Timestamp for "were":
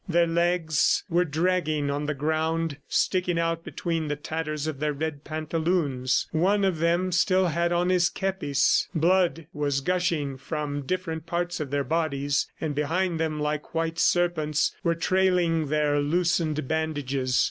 1.11-1.25, 14.83-14.95